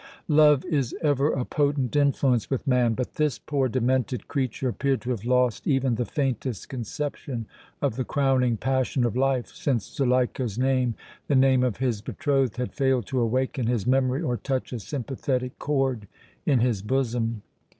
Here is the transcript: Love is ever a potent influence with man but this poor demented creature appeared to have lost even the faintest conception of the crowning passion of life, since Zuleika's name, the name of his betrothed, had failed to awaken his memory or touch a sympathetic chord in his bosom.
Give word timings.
Love 0.27 0.65
is 0.65 0.95
ever 1.03 1.31
a 1.31 1.45
potent 1.45 1.95
influence 1.95 2.49
with 2.49 2.65
man 2.65 2.95
but 2.95 3.17
this 3.17 3.37
poor 3.37 3.69
demented 3.69 4.27
creature 4.27 4.67
appeared 4.67 4.99
to 4.99 5.11
have 5.11 5.25
lost 5.25 5.67
even 5.67 5.93
the 5.93 6.05
faintest 6.07 6.69
conception 6.69 7.45
of 7.83 7.97
the 7.97 8.03
crowning 8.03 8.57
passion 8.57 9.03
of 9.05 9.15
life, 9.15 9.49
since 9.49 9.85
Zuleika's 9.95 10.57
name, 10.57 10.95
the 11.27 11.35
name 11.35 11.61
of 11.63 11.77
his 11.77 12.01
betrothed, 12.01 12.57
had 12.57 12.73
failed 12.73 13.05
to 13.05 13.19
awaken 13.19 13.67
his 13.67 13.85
memory 13.85 14.23
or 14.23 14.37
touch 14.37 14.73
a 14.73 14.79
sympathetic 14.79 15.59
chord 15.59 16.07
in 16.47 16.61
his 16.61 16.81
bosom. 16.81 17.43